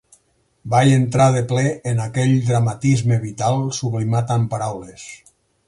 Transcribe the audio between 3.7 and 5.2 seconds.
sublimat amb paraules.